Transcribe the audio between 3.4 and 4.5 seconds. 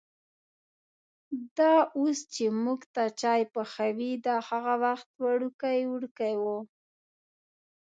پخوي، دا